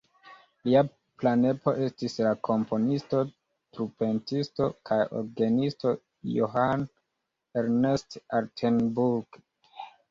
Lia 0.67 0.79
pranepo 1.23 1.73
estis 1.87 2.15
la 2.29 2.31
komponisto, 2.49 3.19
trumpetisto 3.77 4.71
kaj 4.91 5.01
orgenisto 5.21 5.95
Johann 6.39 6.91
Ernst 7.65 8.23
Altenburg. 8.41 9.45